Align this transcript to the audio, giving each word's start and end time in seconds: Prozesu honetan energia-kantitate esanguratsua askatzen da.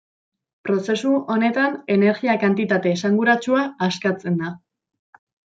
Prozesu 0.67 1.11
honetan 1.33 1.77
energia-kantitate 1.97 2.95
esanguratsua 2.97 3.63
askatzen 3.89 4.45
da. 4.45 4.55